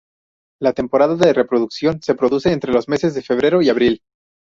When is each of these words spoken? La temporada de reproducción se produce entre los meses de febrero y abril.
La 0.59 0.73
temporada 0.73 1.15
de 1.15 1.31
reproducción 1.31 2.01
se 2.01 2.15
produce 2.15 2.51
entre 2.51 2.73
los 2.73 2.87
meses 2.89 3.13
de 3.13 3.21
febrero 3.21 3.61
y 3.61 3.69
abril. 3.69 4.01